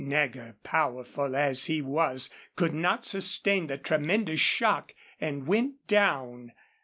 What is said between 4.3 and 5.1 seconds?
shock,